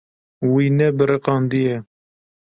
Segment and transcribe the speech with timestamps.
[0.51, 1.75] Wî nebiriqandiye.